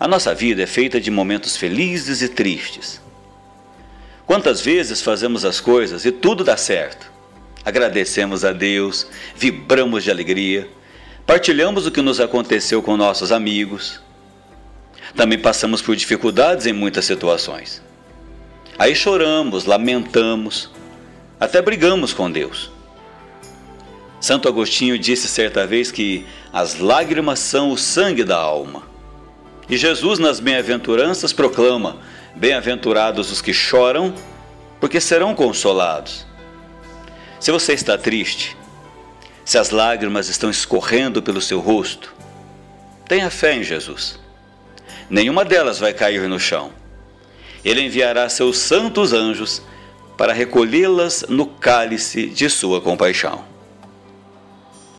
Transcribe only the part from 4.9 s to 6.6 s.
fazemos as coisas e tudo dá